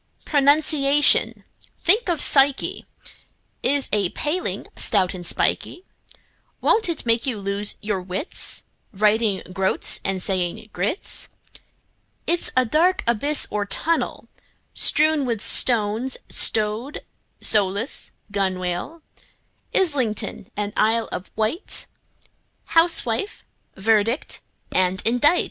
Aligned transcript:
Pronunciation—think 0.25 2.09
of 2.09 2.19
psyche!— 2.21 2.87
Is 3.61 3.87
a 3.93 4.09
paling, 4.09 4.65
stout 4.75 5.13
and 5.13 5.23
spikey; 5.23 5.85
Won't 6.59 6.89
it 6.89 7.05
make 7.05 7.27
you 7.27 7.37
lose 7.37 7.75
your 7.83 8.01
wits, 8.01 8.63
Writing 8.91 9.43
"groats" 9.53 10.01
and 10.03 10.19
saying 10.19 10.67
groats? 10.73 11.27
It's 12.25 12.51
a 12.57 12.65
dark 12.65 13.03
abyss 13.05 13.47
or 13.51 13.67
tunnel, 13.67 14.27
Strewn 14.73 15.23
with 15.23 15.39
stones, 15.39 16.17
like 16.27 17.03
rowlock, 17.41 18.11
gunwale, 18.31 19.03
Islington 19.75 20.47
and 20.57 20.73
Isle 20.75 21.09
of 21.11 21.29
Wight, 21.35 21.85
Housewife, 22.65 23.45
verdict 23.75 24.41
and 24.71 24.99
indict! 25.05 25.39